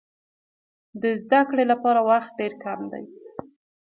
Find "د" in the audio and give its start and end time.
1.01-1.03